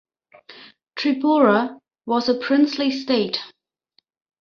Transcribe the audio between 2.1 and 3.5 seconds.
a princely State.